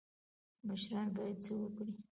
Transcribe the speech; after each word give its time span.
مشران 0.67 1.07
باید 1.15 1.37
څه 1.43 1.51
وکړي؟ 1.59 1.93